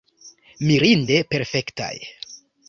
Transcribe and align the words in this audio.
Mirinde 0.69 1.19
perfektaj. 1.35 1.93